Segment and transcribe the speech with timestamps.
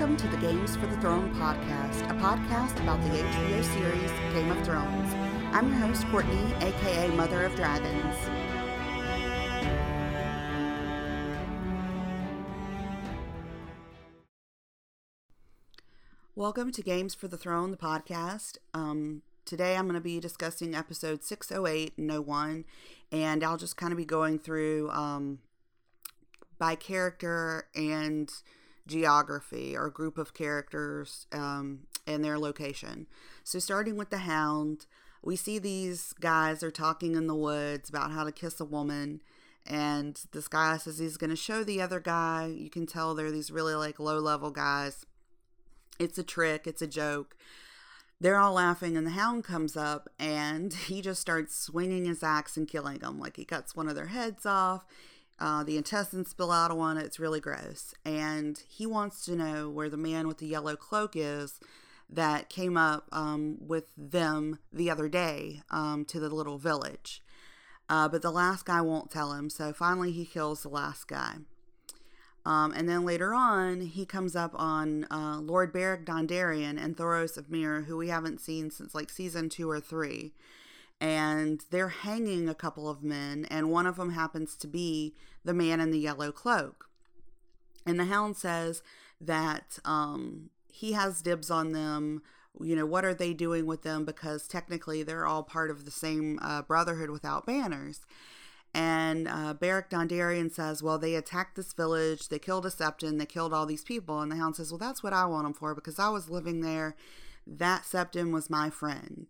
[0.00, 4.50] Welcome to the Games for the Throne podcast, a podcast about the HBO series Game
[4.50, 5.12] of Thrones.
[5.52, 8.16] I'm your host, Courtney, aka Mother of Dragons.
[16.34, 18.56] Welcome to Games for the Throne, the podcast.
[18.72, 22.64] Um, today I'm going to be discussing episode 608 and 01,
[23.12, 25.40] and I'll just kind of be going through um,
[26.58, 28.32] by character and
[28.86, 33.06] geography or group of characters um, and their location.
[33.44, 34.86] So, starting with the hound,
[35.22, 39.22] we see these guys are talking in the woods about how to kiss a woman.
[39.66, 42.46] And this guy says he's going to show the other guy.
[42.46, 45.04] You can tell they're these really like low level guys.
[45.98, 47.36] It's a trick, it's a joke.
[48.22, 52.56] They're all laughing, and the hound comes up and he just starts swinging his axe
[52.56, 53.18] and killing them.
[53.18, 54.86] Like he cuts one of their heads off.
[55.40, 57.06] Uh, the intestines spill out on it.
[57.06, 57.94] It's really gross.
[58.04, 61.58] And he wants to know where the man with the yellow cloak is
[62.08, 67.22] that came up um, with them the other day um, to the little village.
[67.88, 69.48] Uh, but the last guy won't tell him.
[69.48, 71.36] So finally, he kills the last guy.
[72.44, 77.36] Um, and then later on, he comes up on uh, Lord Beric Dondarrion and Thoros
[77.36, 80.32] of Myr, who we haven't seen since like season two or three
[81.00, 85.54] and they're hanging a couple of men, and one of them happens to be the
[85.54, 86.88] man in the yellow cloak.
[87.86, 88.82] And the hound says
[89.20, 92.22] that um, he has dibs on them.
[92.60, 94.04] You know, what are they doing with them?
[94.04, 98.00] Because technically they're all part of the same uh, Brotherhood without banners.
[98.74, 103.26] And uh, Beric Dondarrion says, Well, they attacked this village, they killed a Septon, they
[103.26, 104.20] killed all these people.
[104.20, 106.60] And the hound says, Well, that's what I want them for because I was living
[106.60, 106.94] there.
[107.46, 109.26] That Septon was my friend.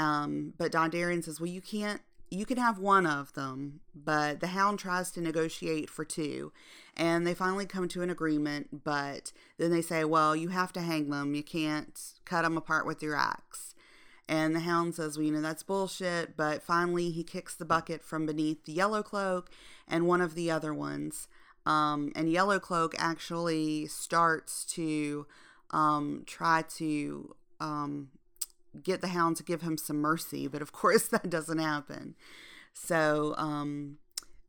[0.00, 4.46] Um, but Dondarrion says, well, you can't, you can have one of them, but the
[4.46, 6.52] hound tries to negotiate for two.
[6.96, 10.80] And they finally come to an agreement, but then they say, well, you have to
[10.80, 11.34] hang them.
[11.34, 13.74] You can't cut them apart with your axe.
[14.26, 16.34] And the hound says, well, you know, that's bullshit.
[16.34, 19.50] But finally, he kicks the bucket from beneath the yellow cloak
[19.86, 21.28] and one of the other ones.
[21.66, 25.26] Um, and yellow cloak actually starts to
[25.72, 28.08] um, try to um,
[28.82, 32.14] get the hound to give him some mercy, but of course that doesn't happen.
[32.72, 33.98] So um,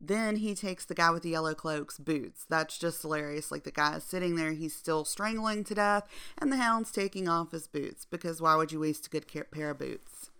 [0.00, 2.44] then he takes the guy with the yellow cloak's boots.
[2.48, 3.50] That's just hilarious.
[3.50, 7.28] Like the guy is sitting there, he's still strangling to death, and the hound's taking
[7.28, 10.30] off his boots because why would you waste a good pair of boots?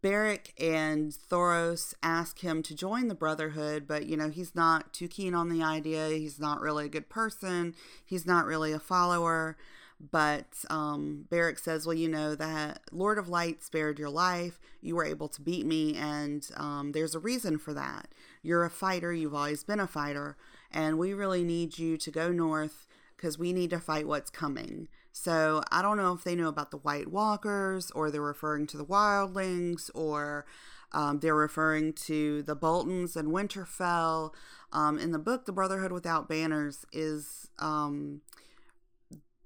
[0.00, 5.08] Beric and Thoros ask him to join the Brotherhood, but you know, he's not too
[5.08, 6.08] keen on the idea.
[6.10, 7.74] He's not really a good person.
[8.04, 9.56] He's not really a follower.
[10.00, 11.26] But um,
[11.56, 14.60] says, Well, you know, that Lord of Light spared your life.
[14.80, 18.08] You were able to beat me, and um, there's a reason for that.
[18.42, 20.36] You're a fighter, you've always been a fighter,
[20.70, 22.86] and we really need you to go north
[23.16, 24.86] because we need to fight what's coming.
[25.12, 28.76] So I don't know if they know about the White Walkers, or they're referring to
[28.76, 30.46] the Wildlings, or
[30.92, 34.32] um, they're referring to the Boltons and Winterfell.
[34.72, 38.20] Um, in the book, The Brotherhood Without Banners is um,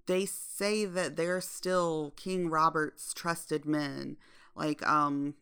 [0.07, 4.17] they say that they're still King Robert's trusted men.
[4.55, 5.35] Like, um,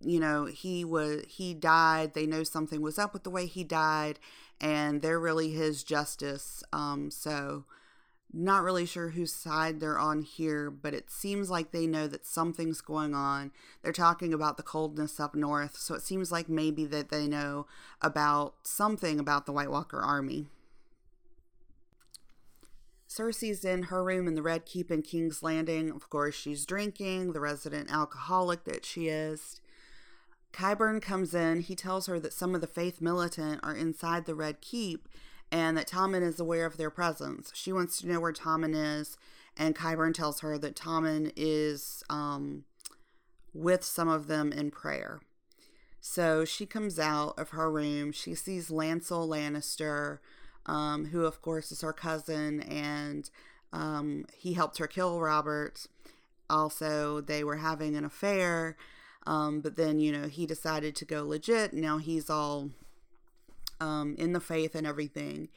[0.00, 2.14] you know, he was he died.
[2.14, 4.18] They know something was up with the way he died,
[4.60, 6.62] and they're really his justice.
[6.72, 7.64] Um, so
[8.32, 12.26] not really sure whose side they're on here, but it seems like they know that
[12.26, 13.50] something's going on.
[13.82, 17.66] They're talking about the coldness up north, so it seems like maybe that they know
[18.02, 20.46] about something about the White Walker army.
[23.08, 25.90] Cersei's in her room in the Red Keep in King's Landing.
[25.90, 29.60] Of course, she's drinking, the resident alcoholic that she is.
[30.52, 31.60] Qyburn comes in.
[31.60, 35.08] He tells her that some of the faith militant are inside the Red Keep
[35.50, 37.50] and that Tommen is aware of their presence.
[37.54, 39.16] She wants to know where Tommen is,
[39.56, 42.64] and Qyburn tells her that Tommen is um,
[43.54, 45.20] with some of them in prayer.
[46.00, 48.12] So she comes out of her room.
[48.12, 50.18] She sees Lancel Lannister
[50.68, 53.30] um, who, of course, is her cousin, and
[53.72, 55.86] um, he helped her kill Robert.
[56.48, 58.76] Also, they were having an affair,
[59.26, 61.72] um, but then, you know, he decided to go legit.
[61.72, 62.70] Now he's all
[63.80, 65.48] um, in the faith and everything.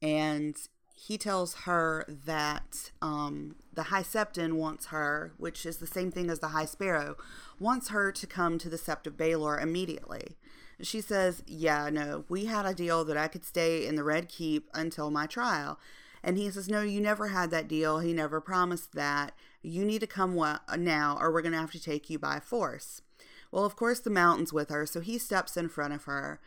[0.00, 0.56] And
[0.94, 6.30] he tells her that um, the High Septon wants her, which is the same thing
[6.30, 7.16] as the High Sparrow,
[7.58, 10.36] wants her to come to the Sept of Baelor immediately.
[10.82, 14.28] She says, Yeah, no, we had a deal that I could stay in the Red
[14.28, 15.78] Keep until my trial.
[16.22, 17.98] And he says, No, you never had that deal.
[18.00, 19.32] He never promised that.
[19.62, 20.40] You need to come
[20.78, 23.02] now, or we're going to have to take you by force.
[23.50, 26.40] Well, of course, the mountain's with her, so he steps in front of her.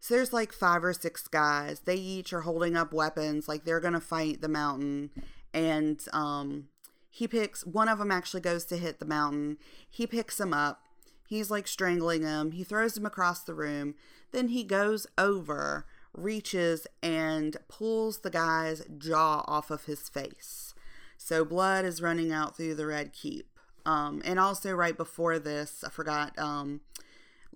[0.00, 1.80] So there's like five or six guys.
[1.80, 5.10] They each are holding up weapons, like they're gonna fight the mountain.
[5.52, 6.68] And um,
[7.10, 9.58] he picks one of them actually goes to hit the mountain.
[9.88, 10.82] He picks him up.
[11.30, 12.50] He's like strangling him.
[12.50, 13.94] He throws him across the room.
[14.32, 20.74] Then he goes over, reaches, and pulls the guy's jaw off of his face.
[21.16, 23.46] So blood is running out through the red keep.
[23.86, 26.36] Um, and also right before this, I forgot.
[26.36, 26.80] Um,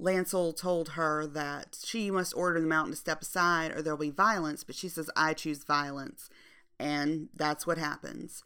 [0.01, 4.11] Lancel told her that she must order the mountain to step aside or there'll be
[4.11, 6.31] violence, but she says, I choose violence.
[6.79, 8.45] And that's what happens.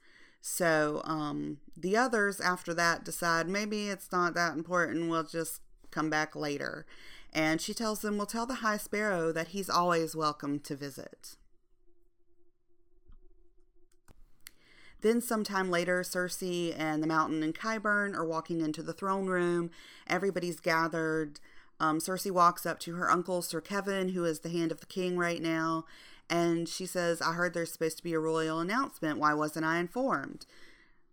[0.50, 5.60] So um, the others after that decide maybe it's not that important, we'll just
[5.90, 6.86] come back later.
[7.34, 11.36] And she tells them, We'll tell the High Sparrow that he's always welcome to visit.
[15.02, 19.70] Then, sometime later, Cersei and the Mountain and Qyburn are walking into the throne room.
[20.06, 21.40] Everybody's gathered.
[21.78, 24.86] Um, Cersei walks up to her uncle, Sir Kevan, who is the hand of the
[24.86, 25.84] king right now,
[26.30, 29.18] and she says, I heard there's supposed to be a royal announcement.
[29.18, 30.46] Why wasn't I informed?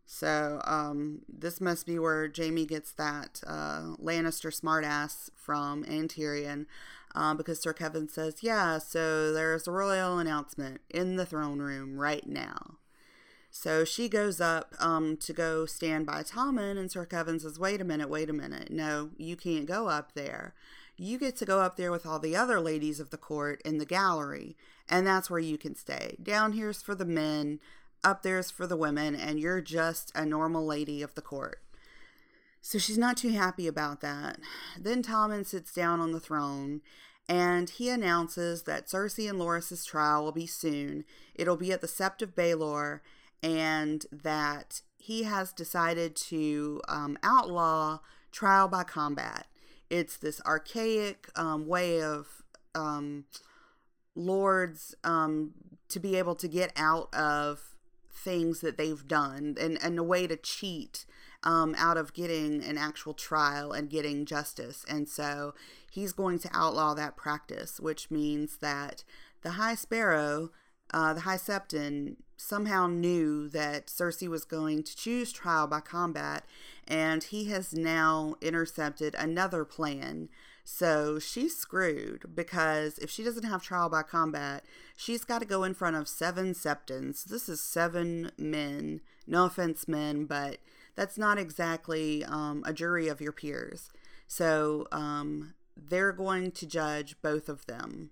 [0.06, 6.68] So, um, this must be where Jaime gets that uh, Lannister smartass from and Tyrion,
[7.16, 11.98] uh, because Sir Kevan says, Yeah, so there's a royal announcement in the throne room
[11.98, 12.78] right now.
[13.50, 17.82] So she goes up um, to go stand by Tommen, and Sir Kevan says, Wait
[17.82, 18.70] a minute, wait a minute.
[18.70, 20.54] No, you can't go up there.
[20.98, 23.78] You get to go up there with all the other ladies of the court in
[23.78, 24.56] the gallery,
[24.88, 26.16] and that's where you can stay.
[26.22, 27.60] Down here's for the men,
[28.04, 31.62] up there's for the women, and you're just a normal lady of the court.
[32.62, 34.40] So she's not too happy about that.
[34.80, 36.82] Then Tommen sits down on the throne
[37.28, 41.06] and he announces that Cersei and Loras's trial will be soon.
[41.34, 43.00] It'll be at the Sept of Baelor,
[43.42, 48.00] and that he has decided to um, outlaw
[48.32, 49.48] trial by combat.
[49.90, 52.44] It's this archaic um, way of
[52.74, 53.26] um,
[54.16, 55.54] lords um,
[55.90, 57.76] to be able to get out of
[58.12, 61.06] things that they've done and, and a way to cheat
[61.44, 64.84] um, out of getting an actual trial and getting justice.
[64.90, 65.54] And so
[65.92, 69.04] he's going to outlaw that practice, which means that
[69.44, 70.52] the High Sparrow,
[70.92, 76.46] uh, the High Septon, somehow knew that Cersei was going to choose trial by combat,
[76.88, 80.30] and he has now intercepted another plan.
[80.64, 84.66] So she's screwed because if she doesn't have trial by combat,
[84.98, 87.24] she's got to go in front of seven septons.
[87.24, 89.02] This is seven men.
[89.28, 90.58] No offense, men, but
[90.96, 93.90] that's not exactly um, a jury of your peers.
[94.28, 98.10] So um, they're going to judge both of them.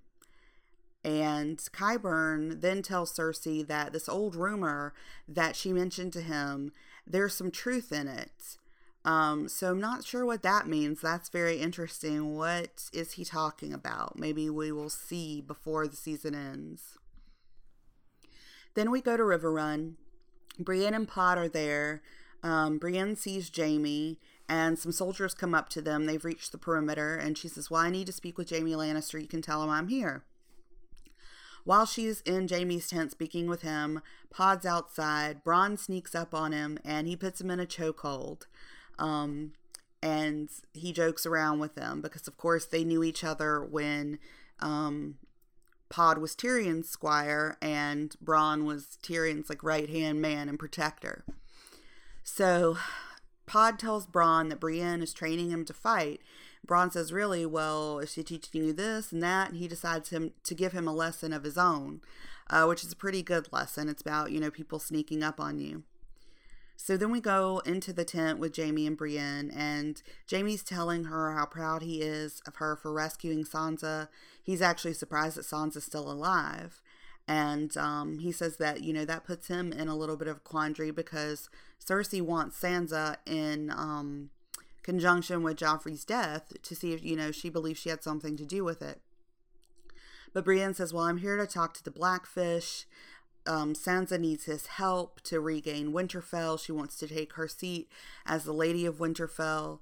[1.04, 4.94] And Qyburn then tells Cersei that this old rumor
[5.28, 6.72] that she mentioned to him,
[7.06, 8.58] there's some truth in it.
[9.06, 11.02] Um, so I'm not sure what that means.
[11.02, 12.38] That's very interesting.
[12.38, 14.18] What is he talking about?
[14.18, 16.98] Maybe we will see before the season ends.
[18.76, 19.96] Then we go to Riverrun.
[20.58, 22.02] Brienne and Pod are there.
[22.44, 26.06] Um, Brienne sees Jaime, and some soldiers come up to them.
[26.06, 29.22] They've reached the perimeter, and she says, Well, I need to speak with Jaime Lannister.
[29.22, 30.24] You can tell him I'm here.
[31.64, 35.44] While she's in Jaime's tent speaking with him, Pod's outside.
[35.44, 38.44] Bronn sneaks up on him and he puts him in a chokehold.
[39.00, 39.54] Um,
[40.02, 44.20] and he jokes around with them because, of course, they knew each other when
[44.60, 45.16] um,
[45.90, 51.24] Pod was Tyrion's squire and Bronn was Tyrion's like right hand man and protector.
[52.24, 52.78] So
[53.46, 56.20] Pod tells Bronn that Brienne is training him to fight
[56.66, 57.46] Bronn says, Really?
[57.46, 59.50] Well, is she teaching you this and that?
[59.50, 62.02] And he decides him to give him a lesson of his own,
[62.50, 63.90] uh, which is a pretty good lesson.
[63.90, 65.84] It's about, you know, people sneaking up on you.
[66.76, 71.34] So then we go into the tent with Jaime and Brienne, and Jaime's telling her
[71.34, 74.10] how proud he is of her for rescuing Sansa.
[74.42, 76.82] He's actually surprised that Sansa's still alive.
[77.28, 80.44] And um, he says that, you know, that puts him in a little bit of
[80.44, 81.50] quandary because
[81.84, 84.30] Cersei wants Sansa in um,
[84.84, 88.46] conjunction with Joffrey's death to see if, you know, she believes she had something to
[88.46, 89.02] do with it.
[90.34, 92.86] But Brienne says, Well, I'm here to talk to the Blackfish.
[93.46, 96.64] Um, Sansa needs his help to regain Winterfell.
[96.64, 97.90] She wants to take her seat
[98.26, 99.80] as the Lady of Winterfell.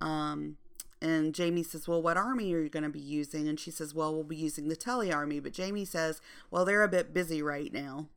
[0.00, 0.56] Um,
[1.02, 3.48] and Jaime says, Well, what army are you going to be using?
[3.48, 5.40] And she says, Well, we'll be using the Tully army.
[5.40, 8.08] But Jaime says, Well, they're a bit busy right now.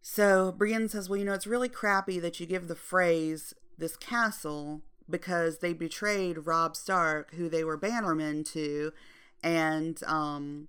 [0.00, 3.96] So Brienne says, Well, you know, it's really crappy that you give the Freys this
[3.96, 8.92] castle because they betrayed Robb Stark, who they were bannermen to,
[9.42, 10.68] and um,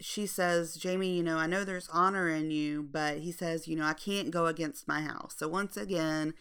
[0.00, 3.76] she says, Jaime, you know, I know there's honor in you, but he says, you
[3.76, 5.34] know, I can't go against my house.
[5.38, 6.34] So once again,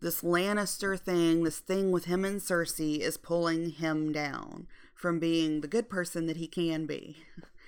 [0.00, 5.60] this Lannister thing, this thing with him and Cersei is pulling him down from being
[5.60, 7.16] the good person that he can be.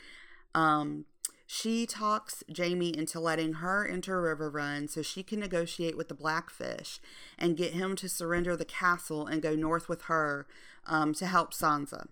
[0.55, 1.05] um,
[1.53, 7.01] she talks Jaime into letting her enter Riverrun so she can negotiate with the Blackfish
[7.37, 10.47] and get him to surrender the castle and go north with her
[10.87, 12.07] um, to help Sansa.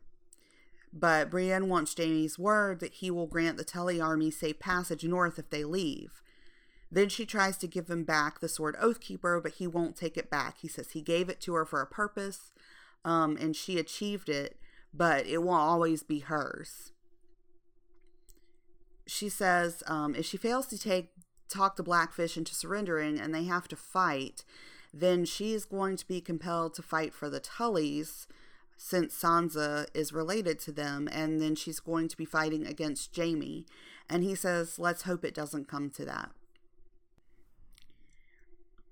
[0.93, 5.39] But Brienne wants Jaime's word that he will grant the Tully army safe passage north
[5.39, 6.21] if they leave.
[6.91, 10.31] Then she tries to give him back the sword Oathkeeper, but he won't take it
[10.31, 10.57] back.
[10.63, 12.51] He says he gave it to her for a purpose,
[13.05, 14.59] um, and she achieved it,
[14.93, 16.91] but it won't always be hers
[19.09, 21.11] she says um, if she fails to take
[21.49, 24.45] talk the blackfish into surrendering and they have to fight,
[24.93, 28.27] then she is going to be compelled to fight for the Tullys
[28.77, 33.67] since Sansa is related to them, and then she's going to be fighting against Jaime.
[34.09, 36.31] And he says, let's hope it doesn't come to that.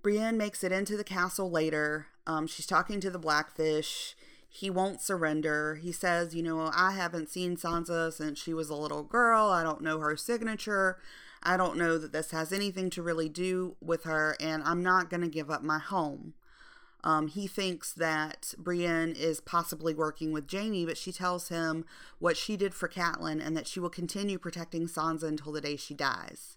[0.02, 2.06] Brienne makes it into the castle later.
[2.26, 4.16] Um, she's talking to the Blackfish
[4.48, 5.76] he won't surrender.
[5.76, 9.46] He says, you know, I haven't seen Sansa since she was a little girl.
[9.46, 10.98] I don't know her signature.
[11.42, 15.10] I don't know that this has anything to really do with her, and I'm not
[15.10, 16.34] going to give up my home.
[17.04, 21.84] Um, he thinks that Brienne is possibly working with Jaime, but she tells him
[22.18, 25.76] what she did for Catelyn and that she will continue protecting Sansa until the day
[25.76, 26.56] she dies.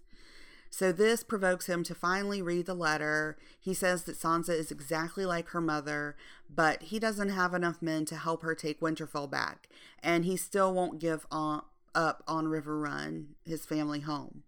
[0.69, 3.37] So this provokes him to finally read the letter.
[3.59, 6.15] He says that Sansa is exactly like her mother,
[6.49, 9.67] but he doesn't have enough men to help her take Winterfell back,
[10.03, 11.63] and he still won't give on,
[11.95, 14.43] up on Riverrun, his family home.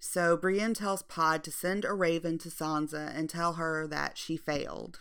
[0.00, 4.36] So Brienne tells Pod to send a raven to Sansa and tell her that she
[4.36, 5.00] failed.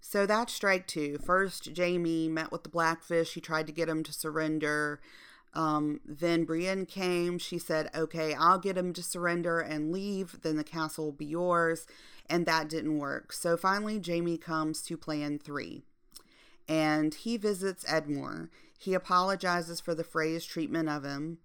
[0.00, 1.18] So that's strike two.
[1.18, 3.34] First, Jaime met with the Blackfish.
[3.34, 5.00] He tried to get him to surrender.
[5.54, 7.38] Um, then Brienne came.
[7.38, 10.40] She said, Okay, I'll get him to surrender and leave.
[10.42, 11.86] Then the castle will be yours.
[12.28, 13.32] And that didn't work.
[13.32, 15.82] So finally, Jaime comes to plan three.
[16.68, 18.48] And he visits Edmure.
[18.78, 21.38] He apologizes for the Freys' treatment of him.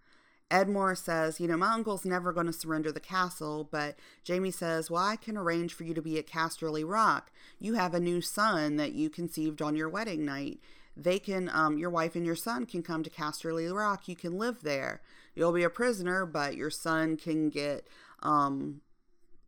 [0.52, 3.98] Edmure says, You know, my uncle's never going to surrender the castle, but
[4.28, 7.32] Jaime says, Well, I can arrange for you to be at Casterly Rock.
[7.60, 10.60] You have a new son that you conceived on your wedding night
[10.98, 14.08] they can um, your wife and your son can come to Casterly Rock.
[14.08, 15.02] You can live there.
[15.36, 17.88] You'll be a prisoner, but your son can get
[18.24, 18.82] um,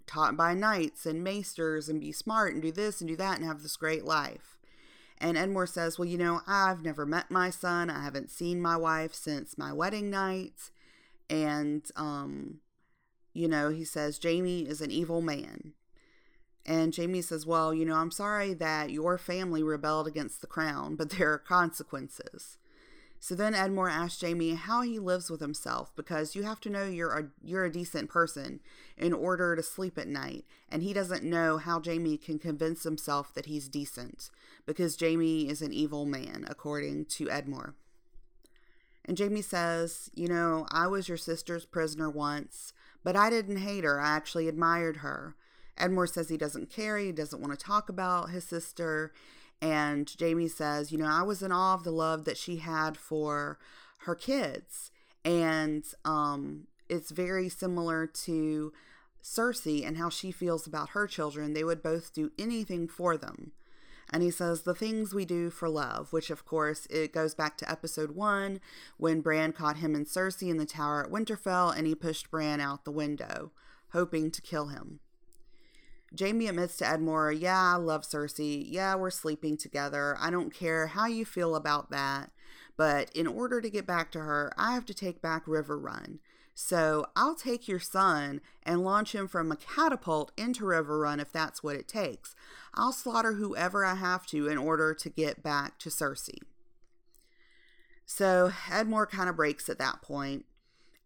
[0.06, 3.46] taught by knights and maesters and be smart and do this and do that and
[3.46, 4.58] have this great life.
[5.18, 7.89] And Edmure says, Well, you know, I've never met my son.
[7.89, 10.72] I haven't seen my wife since my wedding night.
[11.30, 12.60] And, um,
[13.34, 15.74] you know, he says, Jaime is an evil man.
[16.67, 20.95] And Jaime says, Well, you know, I'm sorry that your family rebelled against the crown,
[20.95, 22.57] but there are consequences.
[23.19, 26.86] So then Edmure asks Jaime how he lives with himself because you have to know
[26.86, 28.59] you're a you're a decent person
[28.95, 33.33] in order to sleep at night, and he doesn't know how Jaime can convince himself
[33.33, 34.29] that he's decent
[34.65, 37.74] because Jaime is an evil man, according to Edmure.
[39.03, 43.86] And Jaime says, You know, I was your sister's prisoner once, but I didn't hate
[43.86, 44.00] her.
[44.00, 45.36] I actually admired her.
[45.77, 49.12] Edmure says he doesn't care, he doesn't want to talk about his sister.
[49.62, 52.98] And Jaime says, You know, I was in awe of the love that she had
[52.98, 53.57] for
[54.00, 54.91] her kids.
[55.25, 58.72] And um, it's very similar to
[59.24, 61.53] Cersei and how she feels about her children.
[61.53, 63.51] They would both do anything for them.
[64.10, 67.57] And he says, the things we do for love, which of course it goes back
[67.57, 68.62] to episode one
[68.96, 72.62] when Bran caught him and Cersei in the tower at Winterfell and he pushed Bran
[72.62, 73.51] out the window,
[73.91, 75.01] hoping to kill him.
[76.18, 78.66] Jaime admits to Edmure, Yeah, I love Cersei.
[78.68, 80.18] Yeah, we're sleeping together.
[80.20, 82.32] I don't care how you feel about that.
[82.78, 86.20] But in order to get back to her, I have to take back Riverrun.
[86.54, 91.62] So I'll take your son and launch him from a catapult into Riverrun if that's
[91.62, 92.36] what it takes.
[92.74, 96.40] I'll slaughter whoever I have to in order to get back to Cersei.
[98.06, 100.46] So Edmure kind of breaks at that point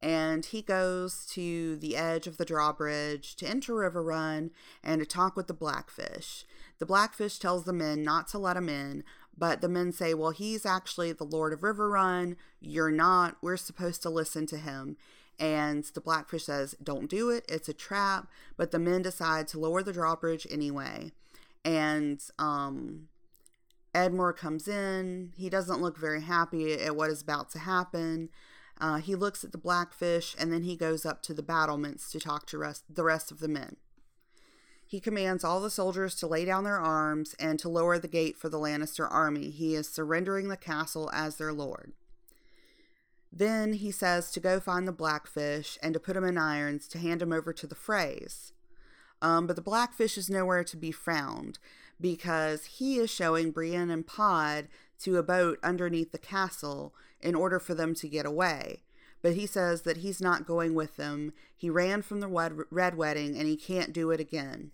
[0.02, 4.50] and he goes to the edge of the drawbridge to enter Riverrun
[4.84, 6.44] and to talk with the Blackfish.
[6.80, 9.04] The Blackfish tells the men not to let him in,
[9.38, 12.36] but the men say, Well, he's actually the Lord of Riverrun.
[12.60, 13.38] You're not.
[13.42, 14.98] We're supposed to listen to him.
[15.40, 17.46] And the Blackfish says, Don't do it.
[17.48, 18.28] It's a trap.
[18.58, 21.12] But the men decide to lower the drawbridge anyway.
[21.64, 23.08] And um,
[23.94, 25.34] Edmure comes in.
[25.36, 28.30] He doesn't look very happy at what is about to happen.
[28.82, 32.20] Uh, he looks at the blackfish and then he goes up to the battlements to
[32.20, 33.78] talk to rest, the rest of the men.
[34.88, 38.38] He commands all the soldiers to lay down their arms and to lower the gate
[38.38, 39.52] for the Lannister army.
[39.52, 41.94] He is surrendering the castle as their lord.
[43.32, 46.98] Then he says to go find the blackfish and to put him in irons to
[46.98, 48.52] hand him over to the Freys.
[49.22, 51.60] Um, but the blackfish is nowhere to be found
[52.02, 54.68] because he is showing Brienne and Pod
[55.04, 58.84] to a boat underneath the castle in order for them to get away.
[59.22, 61.34] But he says that he's not going with them.
[61.56, 64.72] He ran from the Red Wedding and he can't do it again.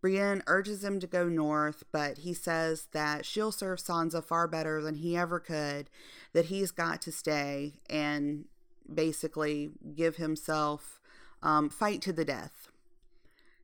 [0.00, 4.80] Brienne urges him to go north, but he says that she'll serve Sansa far better
[4.80, 5.90] than he ever could,
[6.32, 8.46] that he's got to stay and
[8.92, 11.00] basically give himself
[11.42, 12.68] um, fight to the death.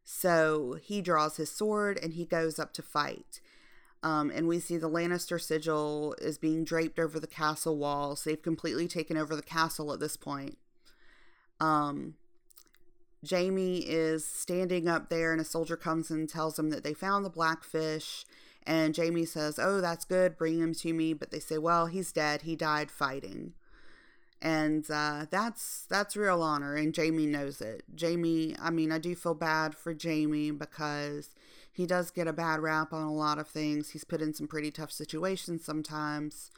[0.04, 3.40] So he draws his sword and he goes up to fight.
[4.02, 8.24] Um, and we see the Lannister sigil is being draped over the castle walls.
[8.24, 10.58] They've completely taken over the castle at this point.
[11.60, 12.14] Um,
[13.28, 17.24] Jaime is standing up there, and a soldier comes and tells him that they found
[17.24, 18.24] the blackfish.
[18.64, 21.12] And Jaime says, Oh, that's good, bring him to me.
[21.12, 22.42] But they say, Well, he's dead.
[22.42, 23.54] He died fighting.
[24.42, 27.82] And uh, that's that's real honor, and Jaime knows it.
[27.98, 31.30] Jaime, I mean, I do feel bad for Jaime because
[31.76, 33.90] he does get a bad rap on a lot of things.
[33.90, 36.50] He's put in some pretty tough situations sometimes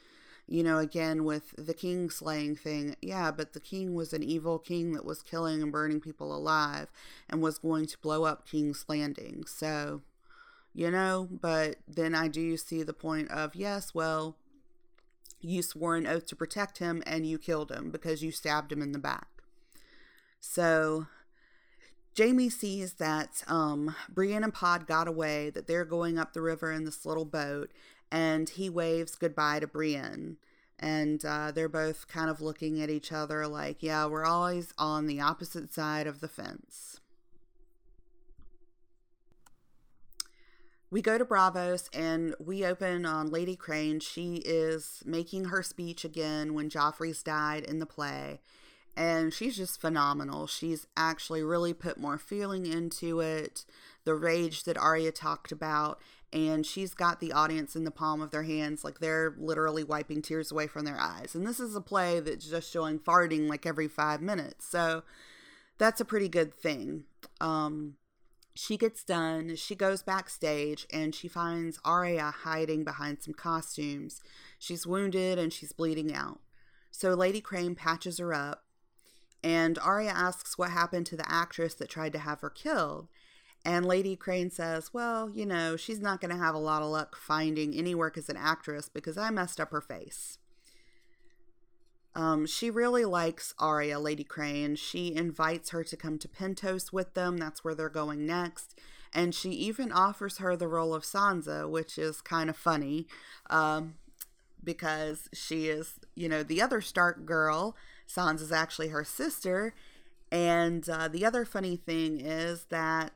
[0.49, 4.57] you know, again with the king slaying thing, yeah, but the king was an evil
[4.57, 6.87] king that was killing and burning people alive
[7.29, 9.43] and was going to blow up King's Landing.
[9.45, 10.01] So,
[10.73, 14.37] you know, but then I do see the point of, yes, well,
[15.39, 18.81] you swore an oath to protect him and you killed him because you stabbed him
[18.81, 19.27] in the back.
[20.39, 21.05] So,
[22.19, 26.71] Jaime sees that um, Brienne and Pod got away, that they're going up the river
[26.71, 27.71] in this little boat,
[28.11, 30.37] and he waves goodbye to Brienne.
[30.77, 35.07] And uh, they're both kind of looking at each other like, yeah, we're always on
[35.07, 36.99] the opposite side of the fence.
[40.91, 43.99] We go to Braavos and we open on Lady Crane.
[43.99, 48.39] She is making her speech again when Joffrey's died in the play.
[48.95, 50.45] And she's just phenomenal.
[50.47, 53.65] She's actually really put more feeling into it.
[54.03, 55.99] The rage that Arya talked about
[56.31, 60.21] and she's got the audience in the palm of their hands like they're literally wiping
[60.21, 63.65] tears away from their eyes and this is a play that's just showing farting like
[63.65, 65.03] every five minutes so
[65.77, 67.03] that's a pretty good thing
[67.41, 67.95] um
[68.53, 74.21] she gets done she goes backstage and she finds Arya hiding behind some costumes
[74.57, 76.39] she's wounded and she's bleeding out
[76.91, 78.65] so lady crane patches her up
[79.43, 83.07] and Arya asks what happened to the actress that tried to have her killed
[83.65, 86.89] and Lady Crane says, Well, you know, she's not going to have a lot of
[86.89, 90.37] luck finding any work as an actress because I messed up her face.
[92.15, 94.75] Um, she really likes Arya, Lady Crane.
[94.75, 97.37] She invites her to come to Pentos with them.
[97.37, 98.79] That's where they're going next.
[99.13, 103.07] And she even offers her the role of Sansa, which is kind of funny
[103.49, 103.95] um,
[104.63, 107.75] because she is, you know, the other Stark girl.
[108.09, 109.73] Sansa's actually her sister.
[110.31, 113.13] And uh, the other funny thing is that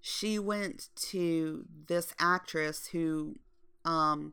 [0.00, 3.36] she went to this actress who
[3.84, 4.32] um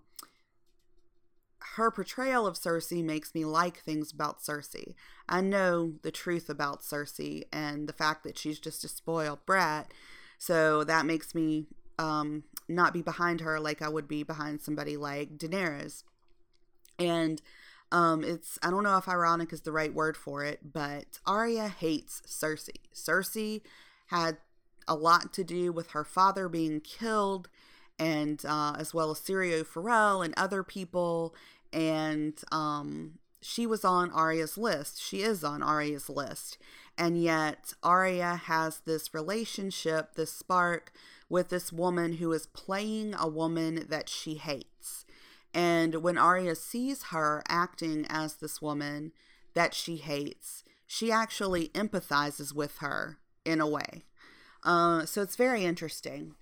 [1.75, 4.95] her portrayal of Cersei makes me like things about Cersei.
[5.27, 9.93] I know the truth about Cersei and the fact that she's just a spoiled brat.
[10.37, 14.97] So that makes me um, not be behind her like I would be behind somebody
[14.97, 16.03] like Daenerys.
[16.97, 17.41] And
[17.91, 21.69] um, it's, I don't know if ironic is the right word for it, but Arya
[21.69, 22.75] hates Cersei.
[22.93, 23.61] Cersei
[24.07, 24.37] had
[24.87, 27.49] a lot to do with her father being killed,
[27.97, 31.35] and uh, as well as Syrio Forel and other people.
[31.73, 35.01] And um, she was on Arya's list.
[35.01, 36.57] She is on Arya's list.
[36.97, 40.91] And yet, Arya has this relationship, this spark
[41.29, 45.05] with this woman who is playing a woman that she hates.
[45.53, 49.11] And when Arya sees her acting as this woman
[49.53, 54.05] that she hates, she actually empathizes with her in a way.
[54.63, 56.35] Uh, so it's very interesting.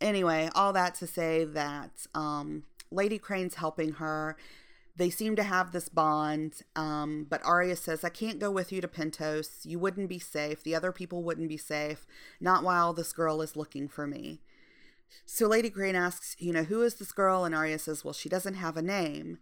[0.00, 4.36] Anyway, all that to say that um, Lady Crane's helping her.
[4.96, 8.80] They seem to have this bond, um, but Arya says, I can't go with you
[8.82, 9.64] to Pentos.
[9.64, 10.62] You wouldn't be safe.
[10.62, 12.06] The other people wouldn't be safe.
[12.40, 14.40] Not while this girl is looking for me.
[15.26, 17.44] So Lady Crane asks, you know, who is this girl?
[17.44, 19.38] And Arya says, well, she doesn't have a name.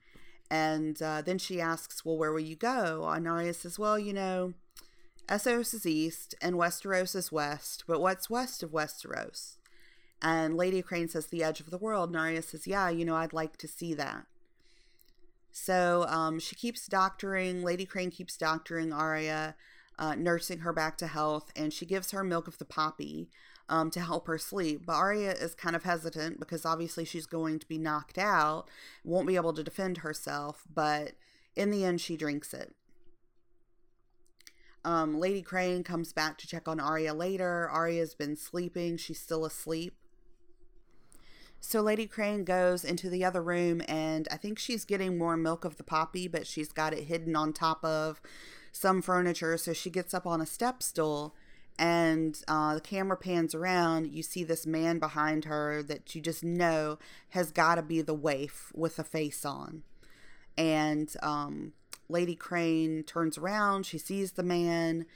[0.51, 3.07] And uh, then she asks, well, where will you go?
[3.09, 4.55] And Arya says, well, you know,
[5.29, 9.57] Essos is east and Westeros is west, but what's west of Westeros?
[10.23, 12.11] And Lady Crane says the edge of the world.
[12.11, 14.27] And Arya says, yeah, you know, I'd like to see that.
[15.53, 19.55] So um, she keeps doctoring, Lady Crane keeps doctoring Arya,
[19.99, 23.29] uh, nursing her back to health, and she gives her milk of the poppy
[23.69, 24.87] um, to help her sleep.
[24.87, 28.69] But Arya is kind of hesitant because obviously she's going to be knocked out,
[29.05, 31.13] won't be able to defend herself, but
[31.57, 32.75] in the end, she drinks it.
[34.85, 37.69] Um, Lady Crane comes back to check on Arya later.
[37.69, 38.97] Arya's been sleeping.
[38.97, 39.95] She's still asleep.
[41.61, 45.65] So Lady Crane goes into the other room and I think she's getting more milk
[45.65, 48.21] of the poppy, but she's got it hidden on top of
[48.71, 49.59] some furniture.
[49.59, 51.35] So she gets up on a step stool
[51.79, 54.13] and uh, the camera pans around.
[54.13, 56.99] You see this man behind her that you just know
[57.31, 59.83] has got to be the waif with a face on.
[60.57, 61.73] And um,
[62.09, 65.07] Lady Crane turns around, she sees the man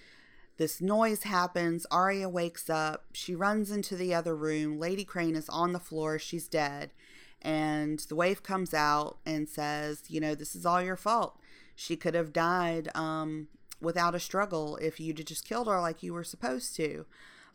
[0.59, 1.87] this noise happens.
[1.91, 3.07] Arya wakes up.
[3.13, 4.79] She runs into the other room.
[4.79, 6.19] Lady Crane is on the floor.
[6.19, 6.93] She's dead.
[7.41, 11.39] And the waif comes out and says, You know, this is all your fault.
[11.75, 13.49] She could have died um,
[13.83, 17.05] without a struggle if you'd just killed her like you were supposed to.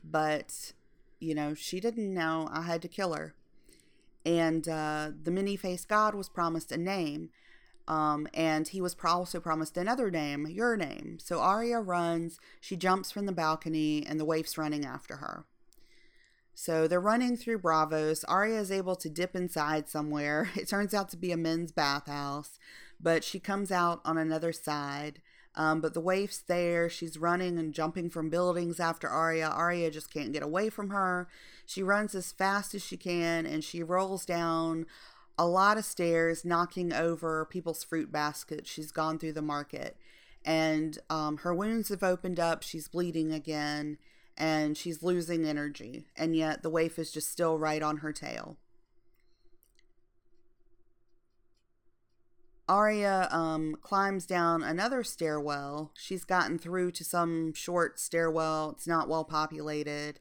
[0.04, 0.74] But,
[1.20, 3.34] you know, she didn't know I had to kill her.
[4.26, 7.30] And uh, the many faced god was promised a name.
[7.88, 11.20] Um, and he was also promised another name, your name.
[11.22, 15.46] So Arya runs, she jumps from the balcony, and the waif's running after her.
[16.54, 18.26] So they're running through Braavos.
[18.28, 20.50] Arya is able to dip inside somewhere.
[20.58, 22.60] It turns out to be a men's bathhouse,
[23.00, 25.22] but she comes out on another side.
[25.58, 26.88] Um, but the waif's there.
[26.88, 29.48] She's running and jumping from buildings after Arya.
[29.48, 31.28] Arya just can't get away from her.
[31.65, 34.86] She runs as fast as she can and she rolls down
[35.38, 38.70] a lot of stairs, knocking over people's fruit baskets.
[38.70, 39.98] She's gone through the market,
[40.43, 42.63] and um, her wounds have opened up.
[42.63, 43.98] She's bleeding again,
[44.38, 46.06] and she's losing energy.
[46.15, 48.58] And yet the waif is just still right on her tail.
[52.70, 55.92] Arya um, climbs down another stairwell.
[55.96, 58.72] She's gotten through to some short stairwell.
[58.72, 60.20] It's not well populated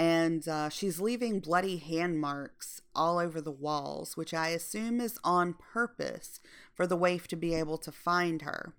[0.00, 5.18] and uh, she's leaving bloody hand marks all over the walls, which I assume is
[5.22, 6.40] on purpose
[6.74, 8.74] for the waif to be able to find her.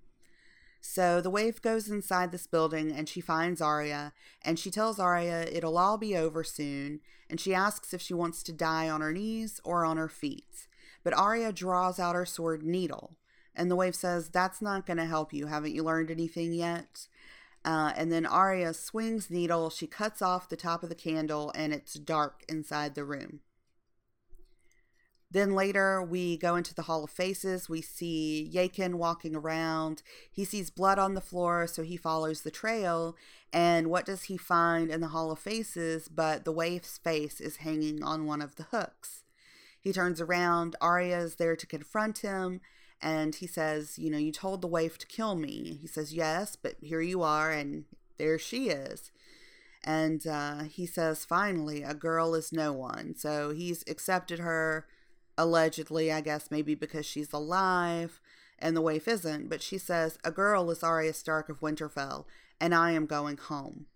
[0.81, 5.43] So the waif goes inside this building and she finds Arya, and she tells Arya
[5.51, 9.13] it'll all be over soon, and she asks if she wants to die on her
[9.13, 10.67] knees or on her feet.
[11.03, 13.17] But Arya draws out her sword needle,
[13.55, 15.47] and the waif says, That's not going to help you.
[15.47, 17.07] Haven't you learned anything yet?
[17.63, 19.69] Uh, and then Arya swings needle.
[19.69, 23.41] She cuts off the top of the candle, and it's dark inside the room.
[25.31, 27.69] Then later, we go into the Hall of Faces.
[27.69, 30.03] We see Jaqen walking around.
[30.29, 33.15] He sees blood on the floor, so he follows the trail.
[33.53, 37.57] And what does he find in the Hall of Faces but the waif's face is
[37.57, 39.23] hanging on one of the hooks?
[39.81, 40.75] He turns around.
[40.79, 42.61] Arya is there to confront him
[43.01, 45.77] and he says, You know, you told the waif to kill me.
[45.81, 47.85] He says, Yes, but here you are, and
[48.17, 49.11] there she is.
[49.83, 53.15] And uh, he says, Finally, a girl is no one.
[53.15, 54.85] So he's accepted her,
[55.37, 58.21] allegedly, I guess, maybe because she's alive,
[58.59, 59.49] and the waif isn't.
[59.49, 62.25] But she says, A girl is Arya Stark of Winterfell,
[62.59, 63.87] and I am going home.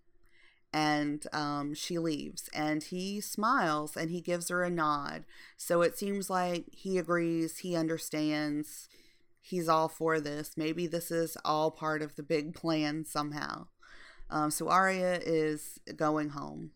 [0.78, 5.24] And um, she leaves, and he smiles and he gives her a nod.
[5.56, 8.90] So it seems like he agrees, he understands,
[9.40, 10.58] he's all for this.
[10.58, 13.68] Maybe this is all part of the big plan somehow.
[14.30, 16.72] Um, so Arya is going home.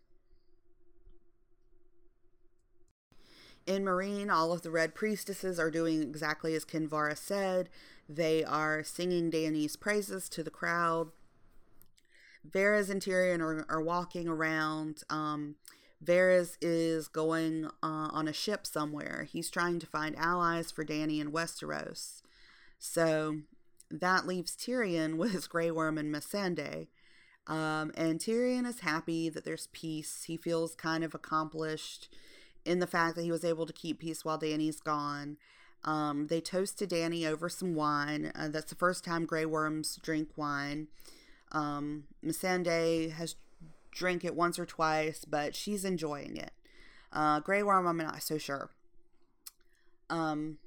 [3.67, 7.67] In Meereen, all of the Red Priestesses are doing exactly as Kinvara said.
[8.07, 11.09] They are singing Dany's praises to the crowd.
[12.47, 15.04] Varys and Tyrion are, are walking around.
[15.10, 15.56] Um,
[16.04, 19.28] Varys is going uh, on a ship somewhere.
[19.30, 22.21] He's trying to find allies for Dany in Westeros.
[22.78, 23.39] So
[23.91, 26.88] that leaves Tyrion with his Grey Worm and Missandei.
[27.47, 30.23] Um, and Tyrion is happy that there's peace.
[30.28, 32.13] He feels kind of accomplished
[32.63, 35.38] in the fact that he was able to keep peace while Dany's gone.
[35.84, 38.32] Um, they toast to Dany over some wine.
[38.36, 40.88] Uh, that's the first time Grey Worms drink wine.
[41.51, 43.35] Um, Missandei has
[43.91, 46.51] drank it once or twice, but she's enjoying it.
[47.12, 48.69] Uh, Grey Worm, I'm not so sure.
[50.09, 50.57] Um,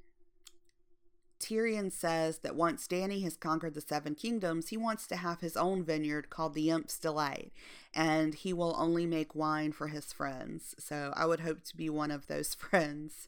[1.39, 5.57] Tyrion says that once Dany has conquered the Seven Kingdoms, he wants to have his
[5.57, 7.51] own vineyard called the Imp's Delight,
[7.93, 10.73] and he will only make wine for his friends.
[10.79, 13.27] So I would hope to be one of those friends.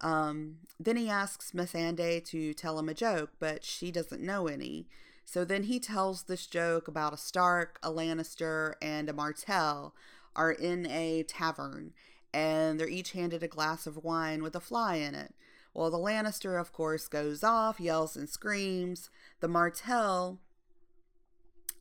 [0.00, 4.86] Um, then he asks Missandei to tell him a joke, but she doesn't know any.
[5.32, 9.94] So then he tells this joke about a Stark, a Lannister, and a Martell
[10.36, 11.94] are in a tavern,
[12.34, 15.32] and they're each handed a glass of wine with a fly in it.
[15.72, 19.08] Well, the Lannister, of course, goes off, yells and screams.
[19.40, 20.38] The Martell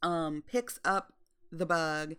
[0.01, 1.11] um, picks up
[1.51, 2.15] the bug,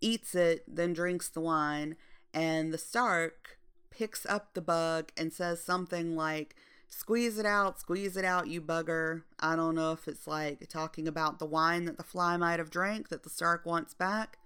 [0.00, 1.96] eats it, then drinks the wine.
[2.32, 3.58] And the Stark
[3.90, 6.56] picks up the bug and says something like,
[6.92, 9.22] Squeeze it out, squeeze it out, you bugger.
[9.38, 12.68] I don't know if it's like talking about the wine that the fly might have
[12.70, 14.38] drank that the Stark wants back.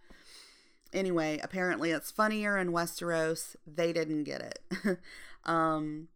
[0.93, 3.57] anyway, apparently it's funnier in Westeros.
[3.67, 4.99] They didn't get it.
[5.45, 6.09] um,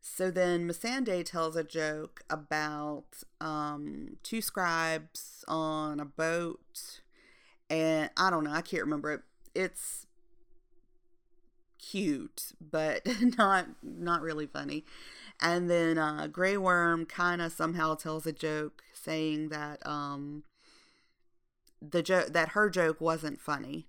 [0.00, 7.00] so then Missandei tells a joke about um, two scribes on a boat,
[7.68, 9.20] and I don't know, I can't remember it.
[9.54, 10.06] It's
[11.78, 13.02] cute, but
[13.38, 14.84] not not really funny.
[15.40, 20.44] And then uh, Grey Worm kind of somehow tells a joke saying that um,
[21.82, 23.86] the joke that her joke wasn't funny.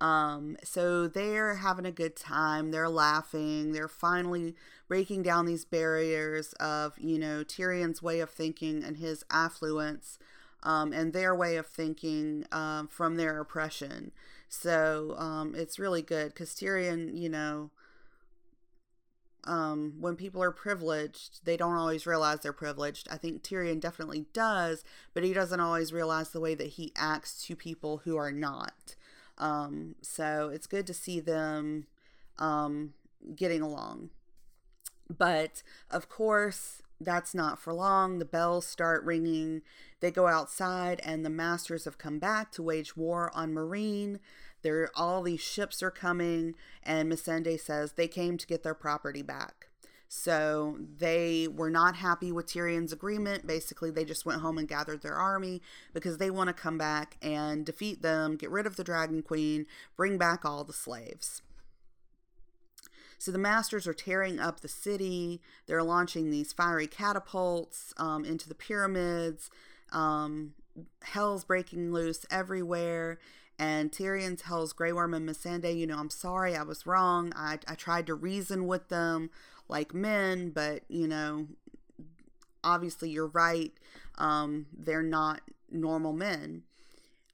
[0.00, 2.70] Um, so they're having a good time.
[2.72, 3.72] They're laughing.
[3.72, 4.54] They're finally
[4.88, 10.18] breaking down these barriers of, you know, Tyrion's way of thinking and his affluence
[10.64, 14.10] um, and their way of thinking um, from their oppression.
[14.48, 17.70] So um, it's really good because Tyrion, you know,
[19.44, 23.08] um, when people are privileged, they don't always realize they're privileged.
[23.10, 27.44] I think Tyrion definitely does, but he doesn't always realize the way that he acts
[27.46, 28.94] to people who are not.
[29.38, 31.86] Um, so it's good to see them
[32.38, 32.94] um,
[33.34, 34.10] getting along.
[35.10, 38.18] But of course, that's not for long.
[38.18, 39.62] The bells start ringing.
[40.00, 44.20] They go outside, and the masters have come back to wage war on Meereen.
[44.62, 49.22] There, all these ships are coming, and Missandei says they came to get their property
[49.22, 49.68] back.
[50.14, 53.46] So they were not happy with Tyrion's agreement.
[53.46, 55.62] Basically, they just went home and gathered their army
[55.94, 59.64] because they want to come back and defeat them, get rid of the Dragon Queen,
[59.96, 61.40] bring back all the slaves.
[63.18, 65.40] So the masters are tearing up the city.
[65.66, 69.48] They're launching these fiery catapults um, into the pyramids.
[69.92, 70.52] Um,
[71.02, 73.18] hell's breaking loose everywhere.
[73.58, 77.32] And Tyrion tells Grey Worm and Missandei, you know, I'm sorry, I was wrong.
[77.36, 79.30] I, I tried to reason with them
[79.68, 81.46] like men, but you know,
[82.64, 83.72] obviously you're right.
[84.18, 86.62] Um, they're not normal men.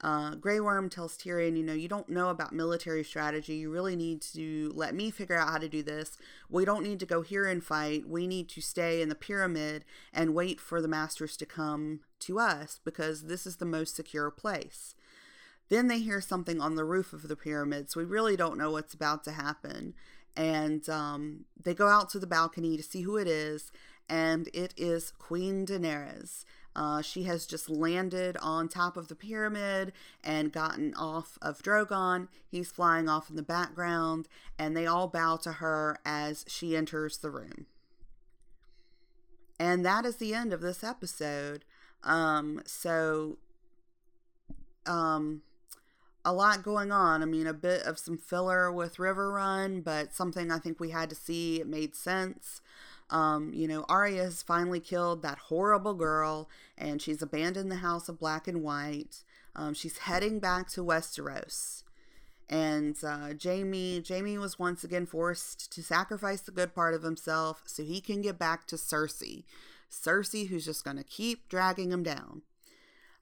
[0.01, 3.55] Uh, Grey Worm tells Tyrion, you know, you don't know about military strategy.
[3.55, 6.17] You really need to let me figure out how to do this.
[6.49, 8.07] We don't need to go here and fight.
[8.07, 12.39] We need to stay in the pyramid and wait for the masters to come to
[12.39, 14.95] us because this is the most secure place.
[15.69, 18.71] Then they hear something on the roof of the pyramid, so we really don't know
[18.71, 19.93] what's about to happen
[20.39, 23.73] and um, they go out to the balcony to see who it is,
[24.07, 26.45] and it is Queen Daenerys.
[26.75, 29.91] Uh, she has just landed on top of the pyramid
[30.23, 32.29] and gotten off of Drogon.
[32.47, 37.17] He's flying off in the background, and they all bow to her as she enters
[37.17, 37.65] the room.
[39.59, 41.65] And that is the end of this episode.
[42.01, 43.39] Um, so,
[44.85, 45.41] um,
[46.25, 47.21] a lot going on.
[47.21, 51.09] I mean, a bit of some filler with Riverrun, but something I think we had
[51.09, 51.59] to see.
[51.59, 52.61] It made sense.
[53.09, 58.07] Um, you know, Arya has finally killed that horrible girl, and she's abandoned the House
[58.07, 59.23] of Black and White.
[59.55, 61.83] Um, she's heading back to Westeros,
[62.47, 67.63] and uh, Jaime, Jaime was once again forced to sacrifice the good part of himself
[67.65, 69.43] so he can get back to Cersei.
[69.89, 72.43] Cersei, who's just going to keep dragging him down.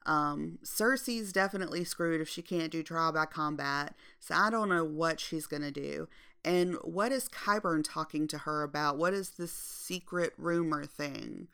[0.08, 4.82] Um, Cersei's definitely screwed if she can't do trial by combat, so I don't know
[4.82, 6.08] what she's gonna do.
[6.44, 8.96] And what is Qyburn talking to her about?
[8.96, 11.48] What is this secret rumor thing?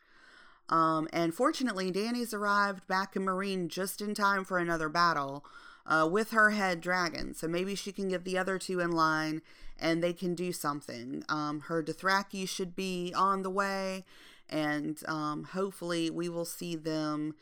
[0.68, 5.44] Um, and fortunately, Dany's arrived back in Meereen just in time for another battle
[5.84, 7.34] uh, with her head dragon.
[7.34, 9.42] So maybe she can get the other two in line
[9.78, 11.24] and they can do something.
[11.28, 14.04] Um, her Dothraki should be on the way,
[14.48, 17.34] and um, hopefully, we will see them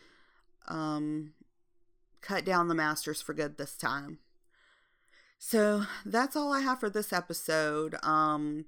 [0.69, 1.35] um,
[2.21, 4.19] cut down the masters for good this time.
[5.39, 7.97] So that's all I have for this episode.
[8.05, 8.67] Um,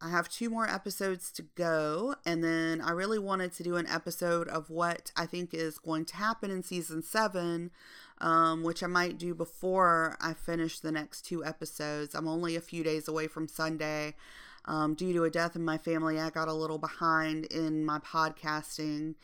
[0.00, 3.86] I have two more episodes to go, and then I really wanted to do an
[3.86, 7.70] episode of what I think is going to happen in season seven,
[8.18, 12.16] um, which I might do before I finish the next two episodes.
[12.16, 14.16] I'm only a few days away from Sunday.
[14.64, 18.00] Um, due to a death in my family, I got a little behind in my
[18.00, 19.14] podcasting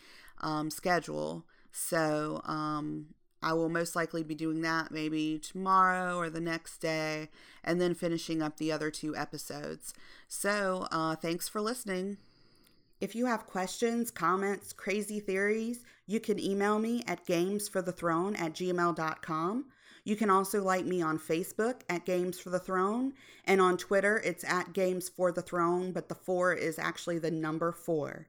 [0.42, 1.44] um, schedule.
[1.72, 7.28] So um, I will most likely be doing that maybe tomorrow or the next day,
[7.62, 9.94] and then finishing up the other two episodes.
[10.26, 12.16] So uh, thanks for listening.
[13.00, 19.66] If you have questions, comments, crazy theories, you can email me at gamesforthethrone at gmail.com.
[20.02, 23.12] You can also like me on Facebook at Games for the Throne,
[23.44, 27.31] and on Twitter it's at Games for the Throne, but the four is actually the
[27.31, 28.26] number four.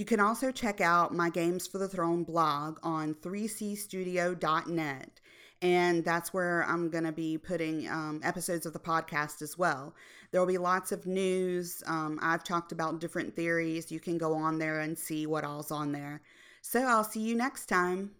[0.00, 5.20] You can also check out my Games for the Throne blog on 3cstudio.net.
[5.60, 9.94] And that's where I'm going to be putting um, episodes of the podcast as well.
[10.30, 11.82] There will be lots of news.
[11.86, 13.92] Um, I've talked about different theories.
[13.92, 16.22] You can go on there and see what all's on there.
[16.62, 18.12] So I'll see you next time.